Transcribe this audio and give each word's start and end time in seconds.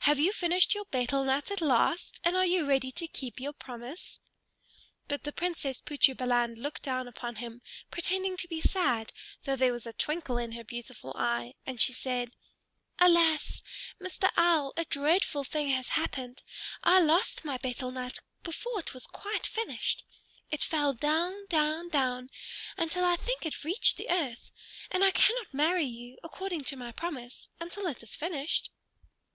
"Have 0.00 0.18
you 0.18 0.30
finished 0.34 0.74
your 0.74 0.84
betel 0.84 1.24
nut 1.24 1.50
at 1.50 1.62
last, 1.62 2.20
and 2.22 2.36
are 2.36 2.44
you 2.44 2.66
ready 2.66 2.92
to 2.92 3.08
keep 3.08 3.40
your 3.40 3.54
promise?" 3.54 4.18
But 5.08 5.24
the 5.24 5.32
Princess 5.32 5.80
Putri 5.80 6.14
Balan 6.14 6.56
looked 6.56 6.82
down 6.82 7.08
at 7.08 7.18
him, 7.38 7.62
pretending 7.90 8.36
to 8.36 8.46
be 8.48 8.60
sad, 8.60 9.10
though 9.44 9.56
there 9.56 9.72
was 9.72 9.86
a 9.86 9.94
twinkle 9.94 10.36
in 10.36 10.52
her 10.52 10.64
beautiful 10.64 11.14
eye; 11.16 11.54
and 11.64 11.80
she 11.80 11.94
said, 11.94 12.32
"Alas! 12.98 13.62
Mr. 13.98 14.28
Owl, 14.36 14.74
a 14.76 14.84
dreadful 14.84 15.44
thing 15.44 15.70
has 15.70 15.88
happened. 15.88 16.42
I 16.84 17.00
lost 17.00 17.42
my 17.46 17.56
betel 17.56 17.90
nut, 17.90 18.20
before 18.42 18.80
it 18.80 18.92
was 18.92 19.06
quite 19.06 19.46
finished. 19.46 20.04
It 20.50 20.60
fell 20.62 20.92
down, 20.92 21.46
down, 21.48 21.88
down, 21.88 22.28
until 22.76 23.02
I 23.06 23.16
think 23.16 23.46
it 23.46 23.64
reached 23.64 23.96
the 23.96 24.10
earth. 24.10 24.52
And 24.90 25.02
I 25.02 25.10
cannot 25.10 25.54
marry 25.54 25.86
you, 25.86 26.18
according 26.22 26.64
to 26.64 26.76
my 26.76 26.92
promise, 26.92 27.48
until 27.58 27.86
it 27.86 28.02
is 28.02 28.14
finished." 28.14 28.70